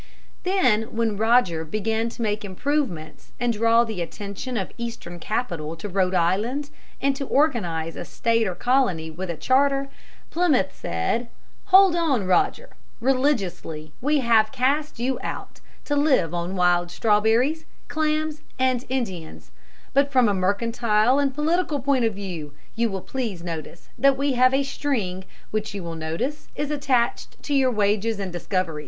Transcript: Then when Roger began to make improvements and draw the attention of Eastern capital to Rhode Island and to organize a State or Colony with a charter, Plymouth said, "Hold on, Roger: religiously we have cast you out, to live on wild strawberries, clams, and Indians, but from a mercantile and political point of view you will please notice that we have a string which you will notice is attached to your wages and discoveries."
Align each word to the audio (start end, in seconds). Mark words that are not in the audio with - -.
Then 0.41 0.95
when 0.95 1.15
Roger 1.15 1.63
began 1.63 2.09
to 2.09 2.23
make 2.23 2.43
improvements 2.43 3.33
and 3.39 3.53
draw 3.53 3.83
the 3.83 4.01
attention 4.01 4.57
of 4.57 4.71
Eastern 4.79 5.19
capital 5.19 5.75
to 5.75 5.87
Rhode 5.87 6.15
Island 6.15 6.71
and 6.99 7.15
to 7.15 7.27
organize 7.27 7.95
a 7.95 8.03
State 8.03 8.47
or 8.47 8.55
Colony 8.55 9.11
with 9.11 9.29
a 9.29 9.37
charter, 9.37 9.89
Plymouth 10.31 10.75
said, 10.75 11.29
"Hold 11.65 11.95
on, 11.95 12.25
Roger: 12.25 12.71
religiously 12.99 13.91
we 14.01 14.21
have 14.21 14.51
cast 14.51 14.97
you 14.97 15.19
out, 15.21 15.59
to 15.85 15.95
live 15.95 16.33
on 16.33 16.55
wild 16.55 16.89
strawberries, 16.89 17.65
clams, 17.87 18.41
and 18.57 18.85
Indians, 18.89 19.51
but 19.93 20.11
from 20.11 20.27
a 20.27 20.33
mercantile 20.33 21.19
and 21.19 21.35
political 21.35 21.79
point 21.79 22.05
of 22.05 22.15
view 22.15 22.53
you 22.75 22.89
will 22.89 23.01
please 23.01 23.43
notice 23.43 23.89
that 23.99 24.17
we 24.17 24.33
have 24.33 24.51
a 24.51 24.63
string 24.63 25.25
which 25.51 25.75
you 25.75 25.83
will 25.83 25.93
notice 25.93 26.47
is 26.55 26.71
attached 26.71 27.37
to 27.43 27.53
your 27.53 27.69
wages 27.69 28.17
and 28.19 28.33
discoveries." 28.33 28.79